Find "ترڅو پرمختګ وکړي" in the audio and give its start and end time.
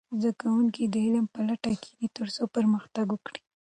2.17-3.39